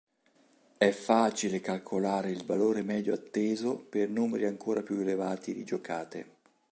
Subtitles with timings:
[0.79, 6.37] È facile calcolare il valore medio atteso per numeri ancora più elevati di giocate.